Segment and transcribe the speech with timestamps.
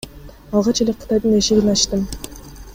[0.59, 2.01] Алгач эле Кытайдын эшигин ачтым.